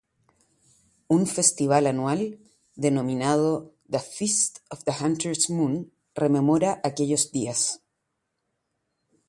Un 1.15 1.23
festival 1.35 1.83
anual, 1.93 2.21
denominado 2.85 3.49
"The 3.97 4.01
Feast 4.15 4.53
of 4.77 4.83
the 4.89 4.95
Hunters' 5.03 5.47
Moon" 5.59 5.73
rememora 6.23 6.71
aquellos 6.91 7.23
días. 7.35 7.61